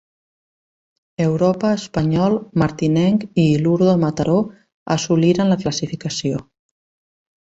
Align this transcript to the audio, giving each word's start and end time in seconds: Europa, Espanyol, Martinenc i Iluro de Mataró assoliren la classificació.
Europa, 1.25 1.69
Espanyol, 1.81 2.37
Martinenc 2.63 3.27
i 3.27 3.45
Iluro 3.59 3.91
de 3.91 3.95
Mataró 4.05 4.39
assoliren 4.97 5.53
la 5.55 5.63
classificació. 5.65 6.45